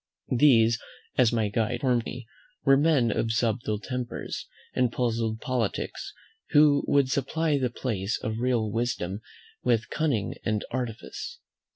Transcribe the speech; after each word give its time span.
These, 0.35 0.79
as 1.15 1.31
my 1.31 1.47
guide 1.49 1.73
informed 1.83 2.05
me, 2.05 2.25
were 2.65 2.75
men 2.75 3.11
of 3.11 3.31
subtle 3.31 3.77
tempers, 3.77 4.47
and 4.73 4.91
puzzled 4.91 5.41
politics, 5.41 6.11
who 6.53 6.83
would 6.87 7.11
supply 7.11 7.59
the 7.59 7.69
place 7.69 8.17
of 8.17 8.39
real 8.39 8.71
wisdom 8.71 9.21
with 9.63 9.91
cunning 9.91 10.33
and 10.43 10.65
artifice. 10.71 11.37